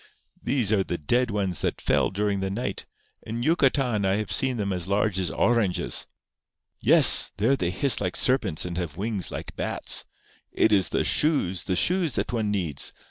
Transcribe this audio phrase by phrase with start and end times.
[0.41, 2.87] These are the dead ones that fell during the night.
[3.21, 6.07] In Yucatan I have seen them as large as oranges.
[6.79, 7.31] Yes!
[7.37, 10.05] There they hiss like serpents, and have wings like bats.
[10.51, 12.91] It is the shoes—the shoes that one needs!